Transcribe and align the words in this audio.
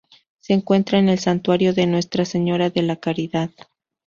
Se 0.39 0.53
encuentra 0.53 0.97
en 0.97 1.09
el 1.09 1.19
santuario 1.19 1.75
de 1.75 1.85
Nuestra 1.85 2.25
Señora 2.25 2.71
de 2.71 2.81
la 2.81 2.95
Caridad. 2.95 3.51